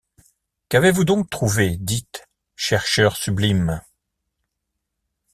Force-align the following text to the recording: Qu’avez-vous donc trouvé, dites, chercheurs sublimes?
Qu’avez-vous 0.69 1.05
donc 1.05 1.29
trouvé, 1.29 1.77
dites, 1.77 2.27
chercheurs 2.55 3.15
sublimes? 3.15 3.83